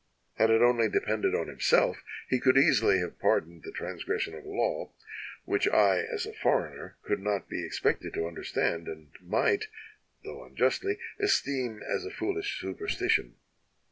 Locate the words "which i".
5.45-5.99